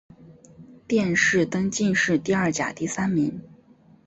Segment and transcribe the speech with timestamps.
[0.87, 3.39] 殿试登进士第二甲第三名。